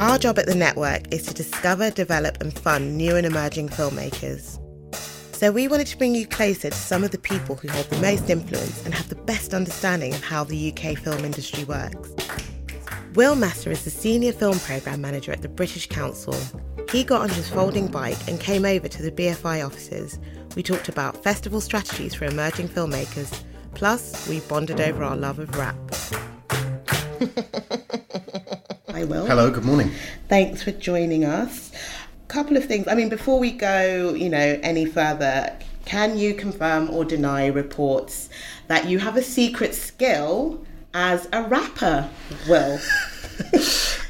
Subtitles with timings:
[0.00, 4.58] Our job at the network is to discover, develop, and fund new and emerging filmmakers.
[5.36, 8.00] So we wanted to bring you closer to some of the people who hold the
[8.00, 12.14] most influence and have the best understanding of how the UK film industry works.
[13.12, 16.34] Will Massa is the Senior Film Programme Manager at the British Council.
[16.90, 20.18] He got on his folding bike and came over to the BFI offices.
[20.56, 23.42] We talked about festival strategies for emerging filmmakers,
[23.74, 25.76] plus, we bonded over our love of rap.
[29.00, 29.24] Hi, Will.
[29.24, 29.92] Hello, good morning.
[30.28, 31.72] Thanks for joining us.
[31.72, 32.86] A couple of things.
[32.86, 38.28] I mean, before we go, you know, any further, can you confirm or deny reports
[38.66, 42.10] that you have a secret skill as a rapper?
[42.46, 42.78] Will.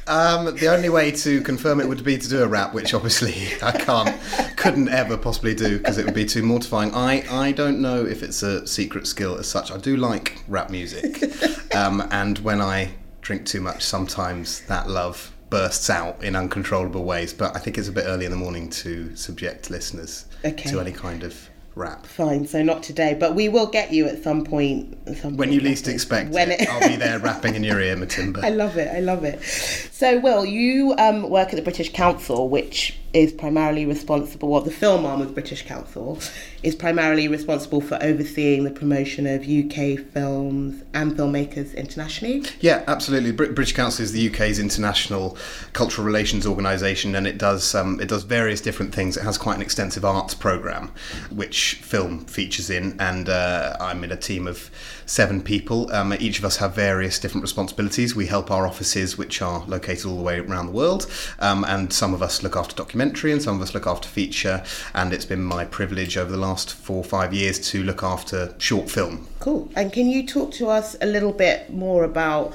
[0.07, 3.33] Um, the only way to confirm it would be to do a rap, which obviously
[3.63, 4.19] I can't,
[4.57, 6.93] couldn't ever possibly do because it would be too mortifying.
[6.93, 9.71] I, I don't know if it's a secret skill as such.
[9.71, 11.23] I do like rap music,
[11.75, 12.91] um, and when I
[13.31, 17.33] drink too much, sometimes that love bursts out in uncontrollable ways.
[17.33, 20.69] But I think it's a bit early in the morning to subject listeners Okay.
[20.69, 22.05] to any kind of rap.
[22.05, 24.97] Fine, so not today, but we will get you at some point.
[25.07, 27.79] At some When point you least expect When it, I'll be there rapping in your
[27.79, 28.43] ear, Matimba.
[28.43, 28.89] I love it.
[28.93, 29.41] I love it.
[29.43, 34.49] So, Will, you um, work at the British Council, which is primarily responsible.
[34.49, 36.19] Well, the film arm of the British Council
[36.63, 42.43] is primarily responsible for overseeing the promotion of UK films and filmmakers internationally.
[42.59, 43.31] Yeah, absolutely.
[43.31, 45.37] Brit- British Council is the UK's international
[45.73, 49.17] cultural relations organisation, and it does um, it does various different things.
[49.17, 50.91] It has quite an extensive arts programme,
[51.31, 54.69] which film features in, and uh, I'm in a team of
[55.05, 55.91] seven people.
[55.91, 58.15] Um, each of us have various different responsibilities.
[58.15, 61.91] We help our offices, which are located all the way around the world, um, and
[61.91, 64.63] some of us look after documentary, and some of us look after feature.
[64.93, 68.53] And it's been my privilege over the last four or five years to look after
[68.57, 69.69] short film Cool.
[69.75, 72.53] And can you talk to us a little bit more about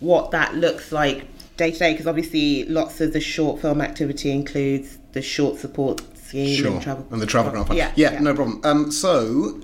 [0.00, 1.26] what that looks like
[1.56, 1.92] day to day?
[1.92, 6.72] Because obviously, lots of the short film activity includes the short support scheme Sure.
[6.72, 7.06] and travel.
[7.10, 7.78] And the travel grant fund.
[7.78, 8.60] Yeah, yeah, no problem.
[8.64, 9.60] Um, so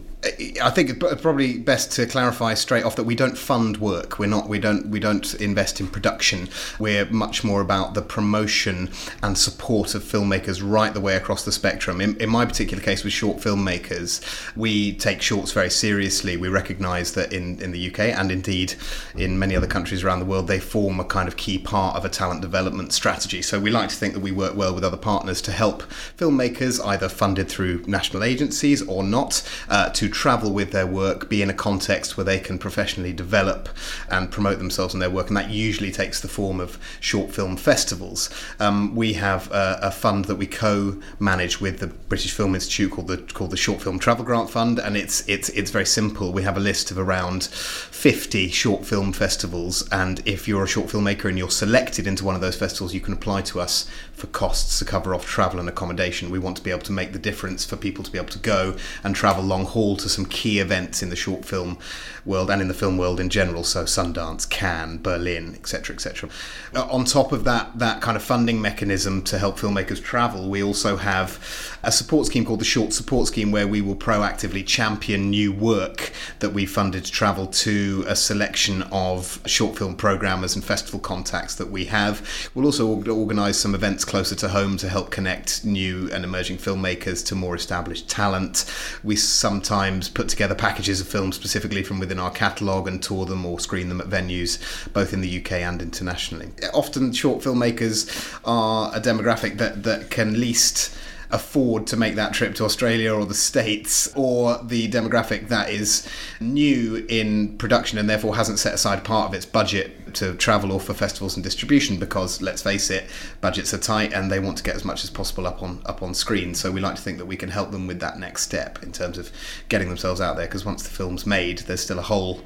[0.62, 4.19] I think it's probably best to clarify straight off that we don't fund work.
[4.19, 4.49] We're not.
[4.49, 4.89] We don't.
[4.89, 6.49] We don't invest in production.
[6.79, 8.91] We're much more about the promotion
[9.23, 12.01] and support of filmmakers right the way across the spectrum.
[12.01, 14.23] In, in my particular case, with short filmmakers,
[14.57, 16.37] we take shorts very seriously.
[16.37, 18.75] We recognise that in in the UK and indeed
[19.15, 22.05] in many other countries around the world, they form a kind of key part of
[22.05, 23.43] a talent development strategy.
[23.43, 25.83] So we like to think that we work well with other partners to help
[26.17, 31.42] filmmakers, either funded through national agencies or not, uh, to travel with their work, be
[31.42, 33.69] in a context where they can professionally develop
[34.08, 37.56] and promote themselves and their work, and that usually takes the form of short film
[37.56, 38.30] festivals.
[38.60, 43.08] Um, we have a, a fund that we co-manage with the British Film Institute called
[43.08, 46.32] the called the Short Film Travel Grant Fund, and it's it's it's very simple.
[46.32, 50.88] We have a list of around 50 short film festivals, and if you're a short
[50.88, 54.28] filmmaker and you're selected into one of those festivals, you can apply to us for
[54.28, 56.31] costs to cover off travel and accommodation.
[56.31, 58.38] We want to be able to make the difference for people to be able to
[58.38, 61.79] go and travel long haul to some key events in the short film
[62.25, 63.65] world and in the film world in general.
[63.65, 66.31] So Sundance, Cannes, Berlin, etc., etc.
[66.75, 70.62] Uh, on top of that, that kind of funding mechanism to help filmmakers travel, we
[70.62, 71.39] also have
[71.83, 76.12] a support scheme called the Short Support Scheme, where we will proactively champion new work
[76.41, 81.55] that we funded to travel to a selection of short film programmers and festival contacts
[81.56, 82.51] that we have.
[82.55, 87.25] We'll also organise some events closer to home to help connect new and emerging filmmakers
[87.27, 88.71] to more established talent.
[89.03, 93.25] We sometimes times put together packages of films specifically from within our catalogue and tour
[93.26, 94.58] them or screen them at venues
[94.93, 96.49] both in the UK and internationally.
[96.73, 100.96] Often short filmmakers are a demographic that, that can least
[101.34, 106.08] afford to make that trip to Australia or the States, or the demographic that is
[106.40, 110.78] new in production and therefore hasn't set aside part of its budget to travel or
[110.78, 113.04] for festivals and distribution because let's face it
[113.40, 116.02] budgets are tight and they want to get as much as possible up on up
[116.02, 116.54] on screen.
[116.54, 118.92] So we like to think that we can help them with that next step in
[118.92, 119.32] terms of
[119.69, 122.40] getting themselves out there because once the film's made there's still a whole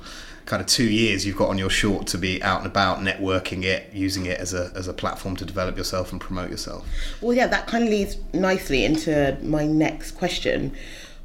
[0.49, 3.65] kind of two years you've got on your short to be out and about networking
[3.65, 6.89] it using it as a, as a platform to develop yourself and promote yourself
[7.21, 10.75] Well, yeah, that kind of leads nicely into my next question,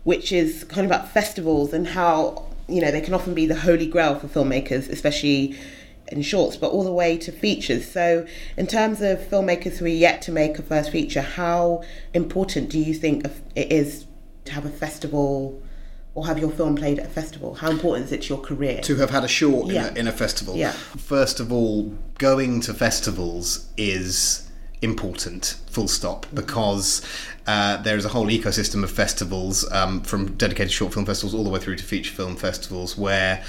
[0.04, 3.56] which is kind of about festivals and how, you know, they can often be the
[3.56, 5.58] holy grail for filmmakers, especially
[6.10, 7.90] in shorts, but all the way to features.
[7.90, 8.28] So,
[8.58, 11.84] in terms of filmmakers who are yet to make a first feature, how
[12.14, 13.26] important do you think
[13.56, 14.06] it is
[14.44, 15.63] to have a festival?
[16.16, 17.56] Or have your film played at a festival?
[17.56, 18.82] How important is it to your career?
[18.82, 19.88] to have had a short Yeah.
[19.90, 20.56] in, a, in a festival.
[20.56, 20.72] Yeah.
[20.72, 24.48] First of all, going to festivals is
[24.84, 27.02] important, full stop, because
[27.48, 31.44] uh, there is a whole ecosystem of festivals, um, from dedicated short film festivals all
[31.44, 33.44] the way through to feature film festivals, where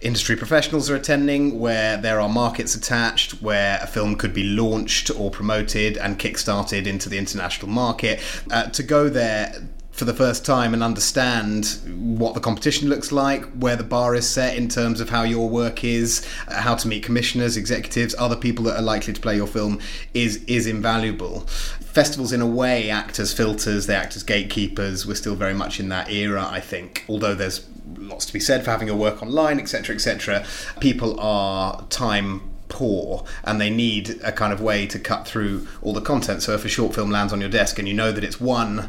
[0.00, 5.10] industry professionals are attending, where there are markets attached, where a film could be launched
[5.10, 8.18] or promoted and kickstarted into the international market.
[8.50, 9.68] Uh, to go there
[10.00, 14.26] for the first time and understand what the competition looks like, where the bar is
[14.26, 18.34] set in terms of how your work is, uh, how to meet commissioners, executives, other
[18.34, 19.78] people that are likely to play your film
[20.14, 21.40] is is invaluable.
[21.80, 23.86] Festivals, in a way, act as filters.
[23.86, 25.06] They act as gatekeepers.
[25.06, 27.04] We're still very much in that era, I think.
[27.06, 27.66] Although there's
[27.98, 30.46] lots to be said for having your work online, etc., etc.
[30.80, 35.92] People are time poor and they need a kind of way to cut through all
[35.92, 38.24] the content so if a short film lands on your desk and you know that
[38.24, 38.88] it's won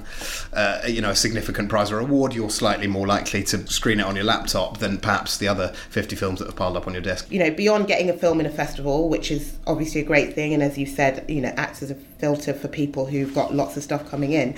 [0.54, 4.06] uh, you know a significant prize or award you're slightly more likely to screen it
[4.06, 7.01] on your laptop than perhaps the other 50 films that have piled up on your
[7.01, 10.33] desk you know, beyond getting a film in a festival, which is obviously a great
[10.33, 13.56] thing, and as you said, you know, acts as a filter for people who've got
[13.56, 14.56] lots of stuff coming in.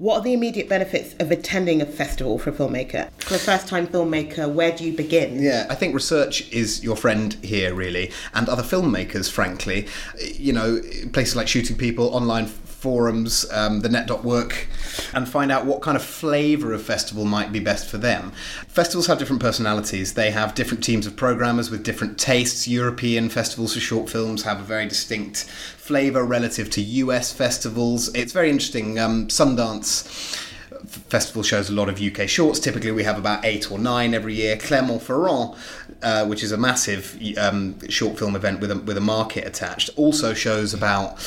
[0.00, 3.10] What are the immediate benefits of attending a festival for a filmmaker?
[3.18, 5.42] For a first time filmmaker, where do you begin?
[5.42, 9.88] Yeah, I think research is your friend here, really, and other filmmakers, frankly.
[10.18, 10.80] You know,
[11.12, 12.46] places like Shooting People, online
[12.80, 14.66] forums, um, the net.work,
[15.12, 18.32] and find out what kind of flavour of festival might be best for them.
[18.66, 22.66] Festivals have different personalities, they have different teams of programmers with different tastes.
[22.66, 28.14] European festivals for short films have a very distinct flavour relative to US festivals.
[28.14, 28.98] It's very interesting.
[28.98, 30.48] Um, Sundance
[30.86, 32.58] festival shows a lot of UK shorts.
[32.58, 34.56] Typically, we have about eight or nine every year.
[34.56, 35.54] Clermont-Ferrand,
[36.02, 39.90] uh, which is a massive um, short film event with a, with a market attached,
[39.96, 41.18] also shows about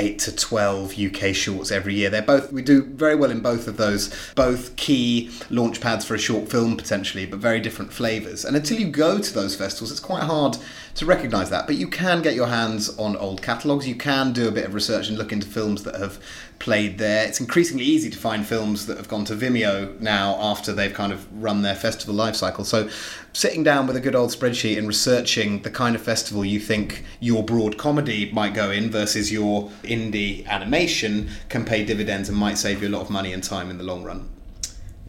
[0.00, 2.10] eight to twelve UK shorts every year.
[2.10, 6.14] They're both we do very well in both of those, both key launch pads for
[6.14, 8.44] a short film potentially, but very different flavours.
[8.44, 10.56] And until you go to those festivals, it's quite hard
[10.96, 11.66] to recognise that.
[11.66, 13.86] But you can get your hands on old catalogues.
[13.86, 16.18] You can do a bit of research and look into films that have
[16.58, 17.26] played there.
[17.26, 21.12] It's increasingly easy to find films that have gone to Vimeo now after they've kind
[21.12, 22.64] of run their festival life cycle.
[22.64, 22.88] So
[23.32, 27.04] sitting down with a good old spreadsheet and researching the kind of festival you think
[27.18, 32.58] your broad comedy might go in versus your indie animation can pay dividends and might
[32.58, 34.28] save you a lot of money and time in the long run.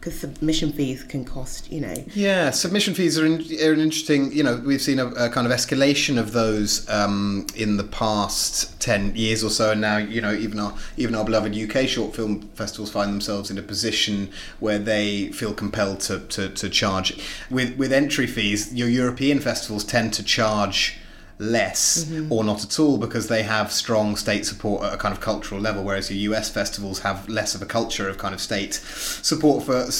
[0.02, 1.94] Because submission fees can cost, you know.
[2.12, 4.32] Yeah, submission fees are, in, are an interesting.
[4.32, 8.80] You know, we've seen a, a kind of escalation of those um, in the past
[8.80, 12.16] ten years or so, and now you know even our even our beloved UK short
[12.16, 17.16] film festivals find themselves in a position where they feel compelled to, to, to charge
[17.48, 18.74] with with entry fees.
[18.74, 20.98] Your European festivals tend to charge
[21.38, 22.30] less mm-hmm.
[22.32, 25.60] or not at all because they have strong state support at a kind of cultural
[25.60, 29.64] level whereas your US festivals have less of a culture of kind of state support
[29.64, 29.90] for for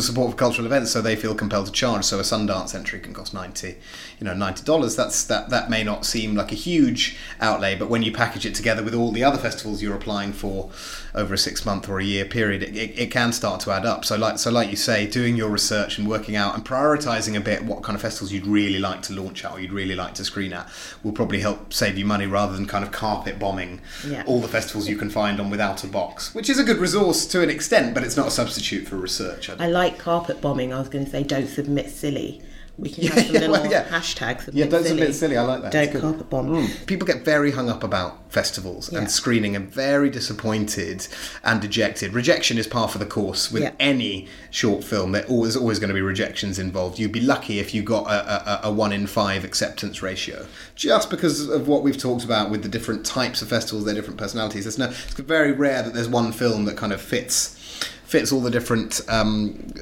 [0.00, 2.04] support for cultural events so they feel compelled to charge.
[2.04, 3.76] So a Sundance entry can cost 90
[4.18, 4.96] you know 90 dollars.
[4.96, 8.54] That's that that may not seem like a huge outlay but when you package it
[8.54, 10.70] together with all the other festivals you're applying for
[11.14, 13.86] over a 6 month or a year period it, it, it can start to add
[13.86, 14.04] up.
[14.04, 17.40] So like so like you say doing your research and working out and prioritizing a
[17.40, 20.14] bit what kind of festivals you'd really like to launch at or you'd really like
[20.14, 20.65] to screen at
[21.02, 24.22] will probably help save you money rather than kind of carpet bombing Yeah.
[24.26, 27.50] all the festivals you can find on Withoutabox, which is a good resource to an
[27.50, 29.50] extent, but it's not a substitute for research.
[29.50, 30.72] I I like carpet bombing.
[30.72, 32.42] I was going to say, don't submit silly.
[32.78, 33.84] We can have some little well, yeah.
[33.88, 34.42] hashtags.
[34.44, 34.88] Submit Yeah, don't silly.
[35.00, 35.36] submit silly.
[35.38, 35.72] I like that.
[35.72, 36.48] Don't carpet bomb.
[36.48, 36.86] Mm.
[36.86, 38.98] People get very hung up about festivals Yeah.
[38.98, 41.08] and screening and very disappointed
[41.42, 42.12] and dejected.
[42.12, 43.72] Rejection is par for the course with Yeah.
[43.80, 45.12] any short film.
[45.12, 46.98] There always always going to be rejections involved.
[46.98, 51.08] You'd be lucky if you got a, a, a one in five acceptance ratio, just
[51.08, 54.64] because of what we've talked about with the different types of festivals, their different personalities.
[54.64, 54.86] There's no.
[54.90, 57.55] It's very rare that there's one film that kind of fits
[58.06, 59.72] fits all the different um,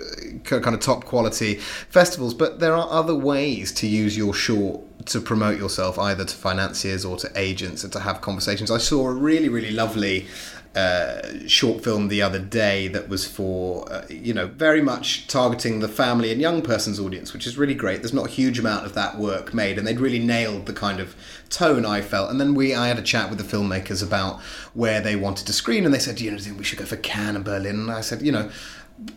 [0.44, 2.34] kind of top quality festivals.
[2.34, 7.04] But there are other ways to use your short to promote yourself, either to financiers
[7.04, 8.70] or to agents, and to have conversations.
[8.70, 10.26] I saw a really, really lovely
[10.74, 15.80] uh, short film the other day that was for uh, you know very much targeting
[15.80, 18.02] the family and young person's audience, which is really great.
[18.02, 21.00] There's not a huge amount of that work made, and they'd really nailed the kind
[21.00, 21.14] of
[21.48, 22.30] tone I felt.
[22.30, 24.40] And then we I had a chat with the filmmakers about
[24.72, 27.36] where they wanted to screen, and they said you know we should go for Cannes
[27.36, 27.76] and Berlin.
[27.76, 28.50] And I said you know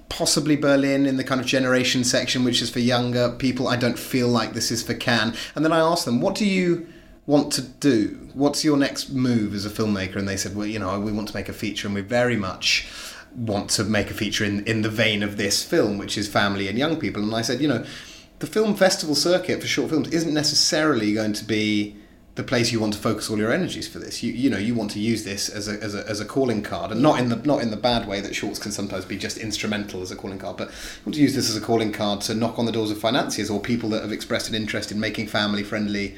[0.09, 3.67] possibly Berlin in the kind of generation section, which is for younger people.
[3.67, 5.35] I don't feel like this is for Cannes.
[5.55, 6.87] And then I asked them, what do you
[7.27, 8.29] want to do?
[8.33, 10.15] What's your next move as a filmmaker?
[10.15, 12.37] And they said, well, you know, we want to make a feature and we very
[12.37, 12.87] much
[13.35, 16.67] want to make a feature in, in the vein of this film, which is family
[16.67, 17.21] and young people.
[17.21, 17.85] And I said, you know,
[18.39, 21.97] the film festival circuit for short films isn't necessarily going to be
[22.35, 24.21] the place you want to focus all your energies for this.
[24.21, 26.61] You you know you want to use this as a, as a, as a calling
[26.61, 29.17] card, and not in the not in the bad way that shorts can sometimes be
[29.17, 31.91] just instrumental as a calling card, but you want to use this as a calling
[31.91, 34.91] card to knock on the doors of financiers or people that have expressed an interest
[34.91, 36.15] in making family friendly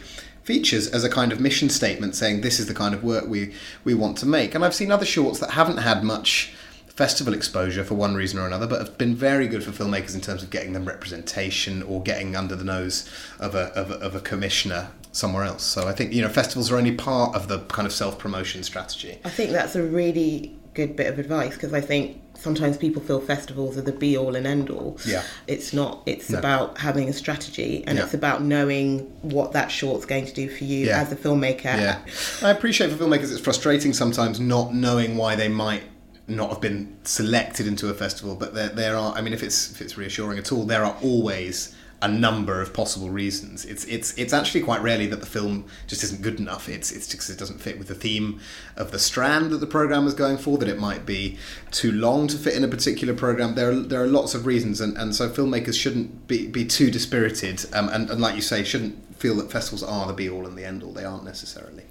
[0.49, 3.53] features as a kind of mission statement saying this is the kind of work we
[3.83, 4.55] we want to make.
[4.55, 6.51] And I've seen other shorts that haven't had much
[6.87, 10.21] festival exposure for one reason or another, but have been very good for filmmakers in
[10.21, 13.07] terms of getting them representation or getting under the nose
[13.39, 15.63] of a, of a, of a commissioner somewhere else.
[15.63, 18.63] So I think you know festivals are only part of the kind of self promotion
[18.63, 19.19] strategy.
[19.23, 23.19] I think that's a really good bit of advice because I think sometimes people feel
[23.19, 24.97] festivals are the be all and end all.
[25.05, 25.23] Yeah.
[25.47, 26.01] It's not.
[26.05, 26.39] It's No.
[26.39, 28.05] about having a strategy and Yeah.
[28.05, 31.01] it's about knowing what that short's going to do for you Yeah.
[31.01, 31.65] as a filmmaker.
[31.65, 31.97] Yeah,
[32.41, 35.83] I appreciate for filmmakers it's frustrating sometimes not knowing why they might
[36.27, 39.13] not have been selected into a festival, but there there are.
[39.15, 42.73] I mean, if it's if it's reassuring at all, there are always a number of
[42.73, 43.65] possible reasons.
[43.65, 46.69] It's it's it's actually quite rarely that the film just isn't good enough.
[46.69, 48.39] It's it's just 'cause it doesn't fit with the theme
[48.77, 50.57] of the strand that the program is going for.
[50.57, 51.37] That it might be
[51.71, 53.55] too long to fit in a particular program.
[53.55, 56.89] There are there are lots of reasons, and, and so filmmakers shouldn't be be too
[56.89, 57.65] dispirited.
[57.73, 60.57] Um, and, and like you say, shouldn't feel that festivals are the be all and
[60.57, 60.93] the end all.
[60.93, 61.83] They aren't necessarily.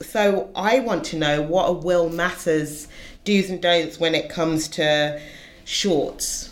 [0.00, 2.88] So I want to know what are Will Massa's
[3.24, 5.20] do's and don'ts when it comes to
[5.64, 6.49] shorts.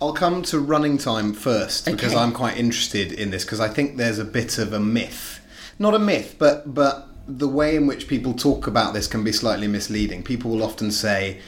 [0.00, 2.20] I'll come to running time first because Okay.
[2.22, 5.40] I'm quite interested in this because I think there's a bit of a myth.
[5.78, 9.32] Not a myth, but but the way in which people talk about this can be
[9.32, 10.22] slightly misleading.
[10.22, 11.40] People will often say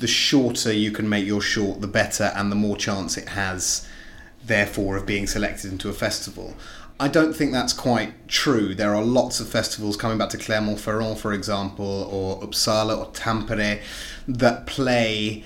[0.00, 3.86] the shorter you can make your short, the better and the more chance it has
[4.44, 6.54] therefore of being selected into a festival.
[6.98, 8.74] I don't think that's quite true.
[8.74, 13.80] There are lots of festivals coming back to Clermont-Ferrand, for example, or Uppsala or Tampere,
[14.28, 15.44] that play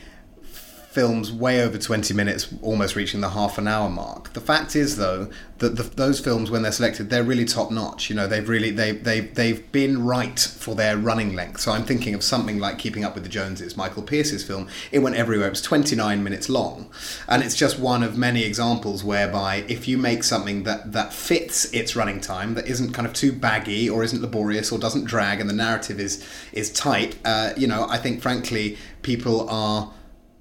[0.96, 4.32] films way over 20 minutes, almost reaching the half an hour mark.
[4.32, 8.08] The fact is, though, that the, those films, when they're selected, they're really top notch.
[8.08, 11.60] You know, they've really they they they've been right for their running length.
[11.60, 14.68] So I'm thinking of something like Keeping Up with the Joneses, Michael Pearce's film.
[14.90, 15.48] It went everywhere.
[15.48, 16.88] It was 29 minutes long,
[17.28, 21.66] and it's just one of many examples whereby if you make something that that fits
[21.74, 25.42] its running time, that isn't kind of too baggy or isn't laborious or doesn't drag,
[25.42, 29.92] and the narrative is is tight, uh, you know, I think frankly people are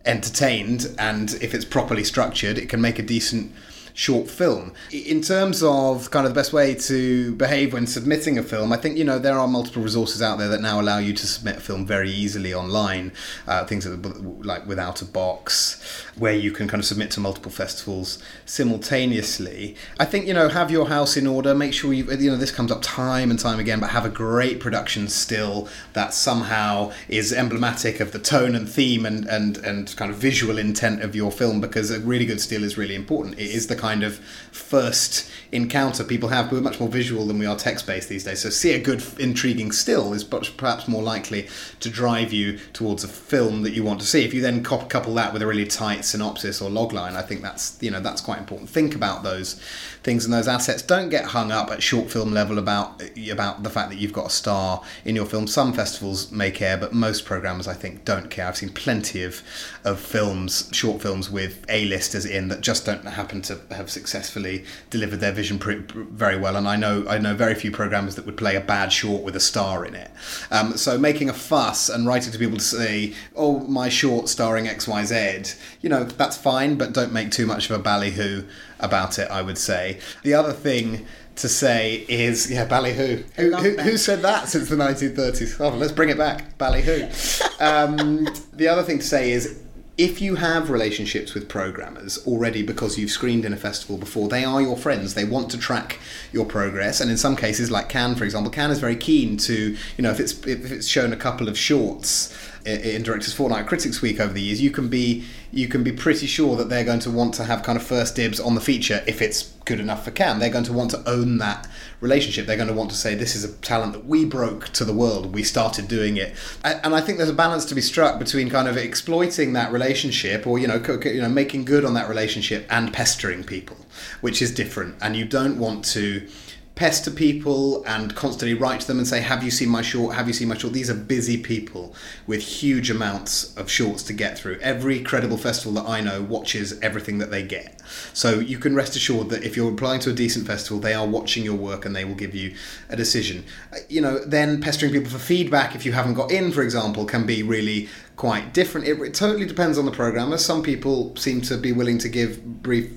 [0.05, 3.51] entertained and if it's properly structured it can make a decent
[3.95, 4.73] short film.
[4.91, 8.77] In terms of kind of the best way to behave when submitting a film i
[8.77, 11.57] think you know there are multiple resources out there that now allow you to submit
[11.57, 13.11] a film very easily online
[13.47, 19.75] uh, things like Withoutabox where you can kind of submit to multiple festivals simultaneously.
[19.99, 22.51] I think you know have your house in order make sure you you know this
[22.51, 27.31] comes up time and time again but have a great production still that somehow is
[27.31, 31.31] emblematic of the tone and theme and and and kind of visual intent of your
[31.31, 33.39] film because a really good still is really important.
[33.39, 34.17] It is the kind of
[34.51, 36.51] first encounter people have.
[36.51, 38.41] We're much more visual than we are text based these days.
[38.41, 41.47] So see a good intriguing still is perhaps more likely
[41.81, 44.25] to drive you towards a film that you want to see.
[44.25, 47.77] If you then couple that with a really tight synopsis or logline i think that's
[47.81, 48.69] you know that's quite important.
[48.69, 49.61] Think about those
[50.03, 50.81] things and those assets.
[50.81, 53.01] Don't get hung up at short film level about
[53.31, 55.47] about the fact that you've got a star in your film.
[55.47, 58.47] Some festivals may care but most programmers i think don't care.
[58.47, 59.43] I've seen plenty of
[59.83, 65.19] of films short films with a-listers in that just don't happen to have successfully delivered
[65.19, 68.25] their vision pr- pr- very well and i know i know very few programmers that
[68.25, 70.11] would play a bad short with a star in it.
[70.51, 74.65] Um, so making a fuss and writing to people to say oh my short starring
[74.65, 78.43] xyz you know that's fine but don't make too much of a ballyhoo
[78.79, 79.99] about it i would say.
[80.23, 81.05] The other thing
[81.37, 83.23] to say is yeah ballyhoo.
[83.35, 86.57] Who, who, who said that since the 1930s oh let's bring it back.
[86.57, 87.09] Ballyhoo.
[87.57, 89.61] Um, the other thing to say is
[89.97, 94.43] if you have relationships with programmers already because you've screened in a festival before, they
[94.43, 95.13] are your friends.
[95.13, 95.99] They want to track
[96.33, 99.77] your progress, and in some cases, like Cannes, for example, Cannes is very keen to,
[99.97, 102.35] you know, if it's if it's shown a couple of shorts
[102.65, 106.25] in Directors Fortnight, Critics Week over the years, you can be you can be pretty
[106.25, 109.03] sure that they're going to want to have kind of first dibs on the feature
[109.07, 110.39] if it's good enough for Cannes.
[110.39, 111.67] They're going to want to own that
[112.01, 112.47] relationship.
[112.47, 114.93] They're going to want to say this is a talent that we broke to the
[114.93, 115.33] world.
[115.33, 118.67] We started doing it, and I think there's a balance to be struck between kind
[118.67, 122.91] of exploiting that relationship or you know you know making good on that relationship and
[122.91, 123.77] pestering people,
[124.21, 124.95] which is different.
[125.01, 126.27] And you don't want to
[126.75, 130.15] pester people and constantly write to them and say, Have you seen my short?
[130.15, 130.73] Have you seen my short?
[130.73, 131.95] These are busy people
[132.27, 134.59] with huge amounts of shorts to get through.
[134.61, 137.81] Every credible festival that I know watches everything that they get.
[138.13, 141.07] So you can rest assured that if you're applying to a decent festival, they are
[141.07, 142.55] watching your work and they will give you
[142.89, 143.45] a decision.
[143.71, 147.05] Uh, you know, then pestering people for feedback if you haven't got in, for example,
[147.05, 148.85] can be really quite different.
[148.85, 150.37] It, it totally depends on the programmer.
[150.37, 152.91] Some people seem to be willing to give brief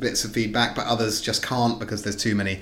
[0.00, 2.58] bits of feedback, but others just can't because there's too many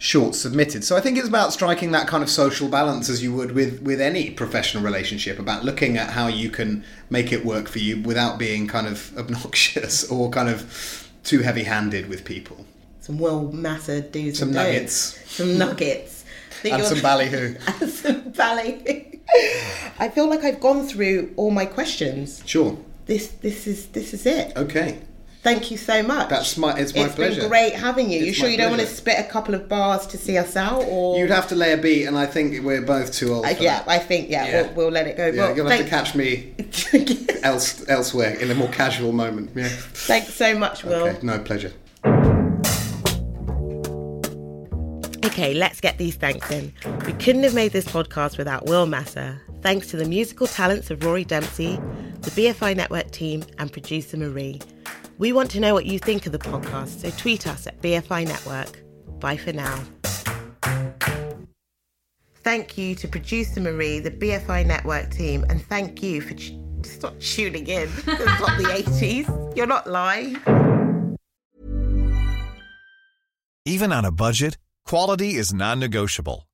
[0.00, 0.82] shorts submitted.
[0.82, 3.82] So I think it's about striking that kind of social balance as you would with
[3.82, 8.00] with any professional relationship about looking at how you can make it work for you
[8.02, 12.64] without being kind of obnoxious or kind of too heavy-handed with people.
[13.00, 15.12] Some Will Massa do's some and nuggets.
[15.12, 15.32] don'ts.
[15.34, 16.24] Some nuggets.
[16.64, 17.56] and some ballyhoo.
[17.80, 19.18] and some ballyhoo.
[19.98, 22.42] I feel like I've gone through all my questions.
[22.46, 22.78] Sure.
[23.04, 24.56] This this is this is it.
[24.56, 24.98] Okay.
[25.42, 26.28] Thank you so much.
[26.28, 26.78] That's my.
[26.78, 27.40] It's my it's pleasure.
[27.40, 28.18] been great having you.
[28.18, 30.54] It's you sure you don't want to spit a couple of bars to see us
[30.54, 33.46] out, or You'd have to lay a beat, and I think we're both too old.
[33.46, 33.88] Uh, yeah, that.
[33.88, 34.62] I think yeah, Yeah.
[34.62, 35.28] We'll, we'll let it go.
[35.28, 36.52] Yeah, Well, you'll have to catch me
[37.42, 39.52] else elsewhere in a more casual moment.
[39.54, 39.68] Yeah.
[39.68, 41.08] Thanks so much, Will.
[41.08, 41.18] Okay.
[41.22, 41.72] No pleasure.
[45.24, 46.70] Okay, let's get these thanks in.
[47.06, 49.40] We couldn't have made this podcast without Will Massa.
[49.62, 51.76] Thanks to the musical talents of Rory Dempsey,
[52.20, 54.60] the BFI Network team, and producer Marie.
[55.20, 58.26] We want to know what you think of the podcast, so tweet us at BFI
[58.26, 58.80] Network.
[59.20, 59.78] Bye for now.
[62.36, 67.20] Thank you to producer Marie, the BFI Network team, and thank you for ch- stop
[67.20, 67.90] tuning in.
[68.06, 69.54] It's not the 80s.
[69.54, 70.38] You're not live.
[73.66, 76.48] Even on a budget, quality is non-negotiable.